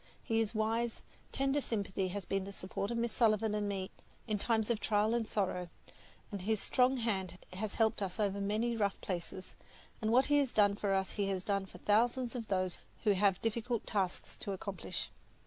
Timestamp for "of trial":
4.71-5.13